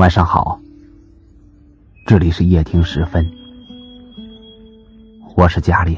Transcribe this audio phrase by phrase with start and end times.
[0.00, 0.58] 晚上好，
[2.06, 3.30] 这里是夜听时分，
[5.36, 5.94] 我是嘉林。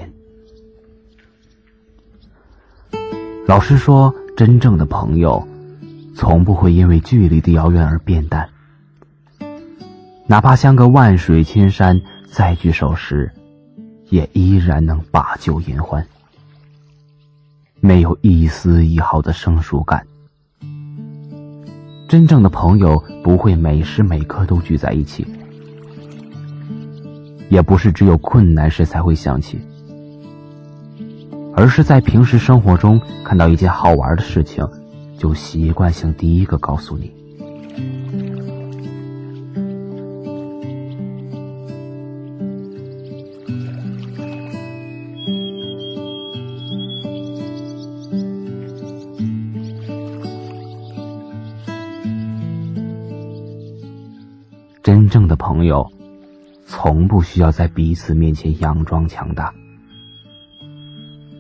[3.47, 5.47] 老师说，真正的朋友，
[6.17, 8.51] 从不会因为距离的遥远而变淡，
[10.27, 13.31] 哪怕相隔万水千山，再聚首时，
[14.09, 16.05] 也依然能把酒言欢，
[17.79, 20.05] 没有一丝一毫的生疏感。
[22.13, 25.27] 真正的朋友不会每时每刻都聚在一起，
[27.49, 29.59] 也不是只有困难时才会想起，
[31.57, 34.63] 而是在平时生活中看到一件好玩的事情，
[35.17, 37.11] 就习惯性第一个告诉你。
[54.83, 55.89] 真正的朋友，
[56.67, 59.55] 从不需要在彼此面前佯装强大。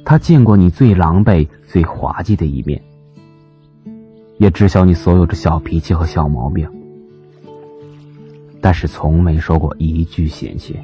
[0.04, 2.80] 他见过你最狼狈、最滑稽的一面，
[4.38, 6.70] 也知晓你所有的小脾气和小毛病，
[8.60, 10.78] 但是从没说过一句嫌弃。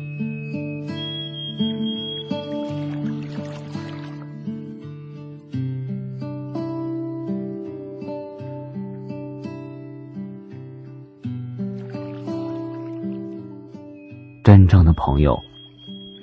[14.49, 15.39] 真正的朋友，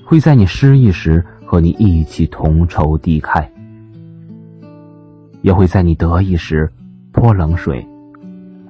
[0.03, 3.47] 会在你失意时和你一起同仇敌忾，
[5.43, 6.67] 也会在你得意时
[7.11, 7.87] 泼冷水，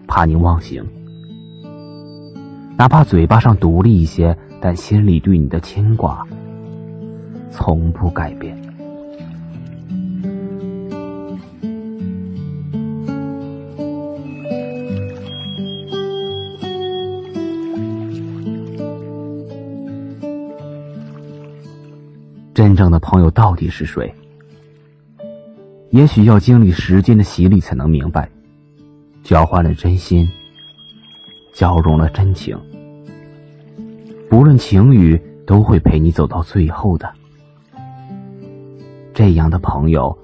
[0.08, 0.86] 怕你忘形。
[2.76, 6.22] 哪怕嘴巴上独立一些，但心里对你的牵挂
[7.50, 8.62] 从不改变。
[22.56, 24.16] 真正的朋友到底是谁？
[25.90, 28.30] 也许要经历时间的洗礼才能明白。
[29.24, 30.26] 交换了真心，
[31.54, 32.58] 交融了真情，
[34.30, 37.12] 不论晴雨，都会陪你走到最后的。
[39.14, 40.18] 这样的朋友，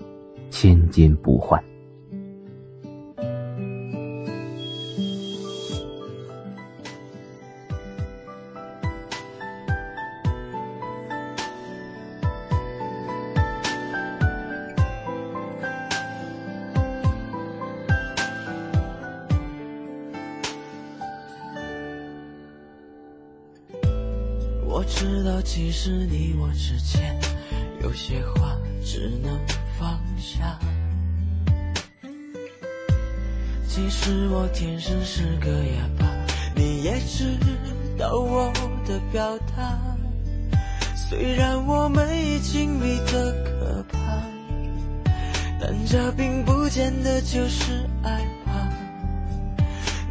[0.50, 1.62] 千金不换。
[24.74, 27.20] 我知道，其实你我之间
[27.84, 29.38] 有些话只能
[29.78, 30.58] 放下。
[33.68, 36.08] 其实我天生是个哑巴，
[36.56, 37.38] 你也知
[37.98, 38.50] 道我
[38.88, 39.78] 的表达。
[40.96, 44.00] 虽然我们已经密得可怕，
[45.60, 48.72] 但这并不见得就是爱吧。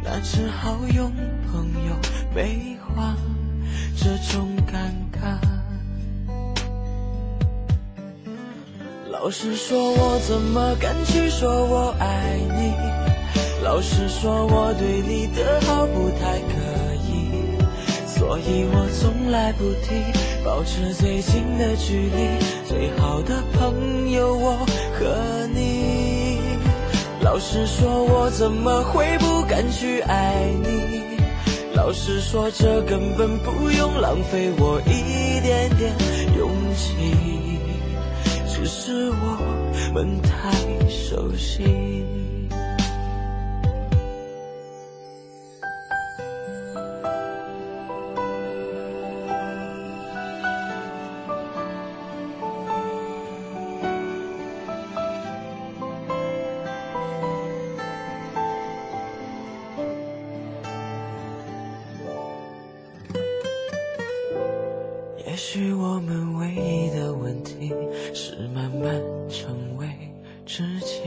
[0.03, 1.11] 那只好用
[1.51, 1.95] 朋友
[2.35, 3.15] 美化。
[4.03, 5.37] 这种尴尬，
[9.11, 12.73] 老实说，我怎么敢去说我爱你？
[13.63, 17.29] 老实说，我对你的好不太可以，
[18.07, 20.01] 所以我从来不提，
[20.43, 22.39] 保持最近的距离。
[22.67, 24.65] 最好的朋友，我
[24.97, 26.39] 和你。
[27.21, 31.10] 老实说，我怎么会不敢去爱你？
[31.73, 35.95] 老实说，这根本不用浪费我一点点
[36.37, 37.59] 勇气，
[38.47, 40.51] 只是我们太
[40.89, 42.20] 熟悉。
[65.27, 67.71] 也许我们唯一的问题
[68.13, 69.87] 是慢慢成为
[70.47, 71.01] 知己，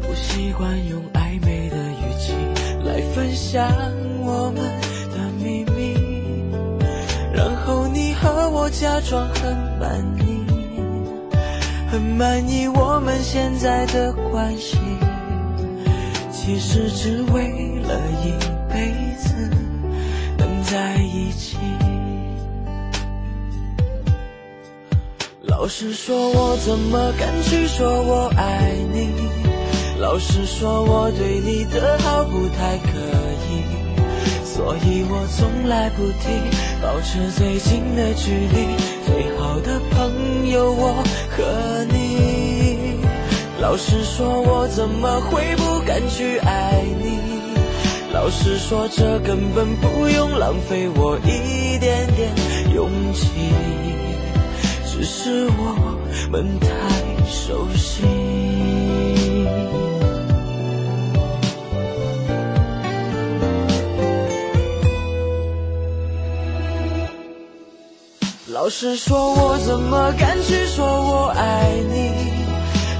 [0.00, 2.32] 不习惯用暧昧的语气
[2.84, 3.68] 来分享
[4.24, 4.62] 我们
[5.10, 5.96] 的秘密，
[7.34, 10.44] 然后你和我假装很满意，
[11.90, 14.78] 很满意我们现在的关系，
[16.30, 18.61] 其实只为了一。
[21.32, 21.56] 起。
[25.42, 29.10] 老实说，我怎么敢去说我爱你？
[29.98, 32.98] 老老实说，我对你的好不太可
[33.48, 33.64] 以，
[34.44, 36.28] 所以我从来不提，
[36.82, 38.76] 保持最近的距离。
[39.06, 42.98] 最好的朋友，我和你。
[43.58, 47.41] 老实说，我怎么会不敢去爱你？
[48.12, 52.30] 老实说，这根本不用浪费我一点点
[52.72, 53.28] 勇气，
[54.86, 55.98] 只是我
[56.30, 56.68] 们太
[57.26, 58.04] 熟悉。
[68.48, 72.12] 老实说，我怎么敢去说我爱你？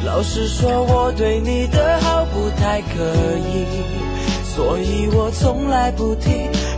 [0.04, 3.66] 老实说，我对你的好不太可以，
[4.54, 6.28] 所以我从来不提，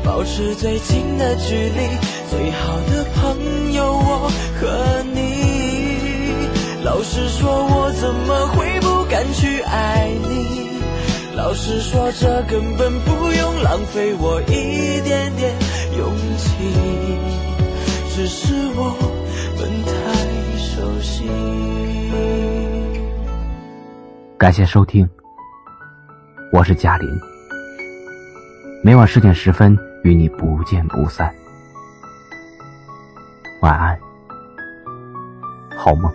[0.04, 1.98] 保持最近的距离。
[2.30, 4.30] 最好的朋友，我
[4.60, 6.46] 和你。
[6.84, 10.78] 老实说，我怎么会不敢去爱你？
[11.34, 15.52] 老实说，这根本不用浪费我一点点
[15.98, 16.54] 勇气。
[18.14, 18.94] 只是我
[19.58, 19.92] 们太
[20.58, 21.24] 熟悉。
[24.38, 25.08] 感谢收听，
[26.52, 27.33] 我是嘉林。
[28.86, 31.34] 每晚十点十分与你不见不散。
[33.62, 33.98] 晚安，
[35.74, 36.12] 好梦。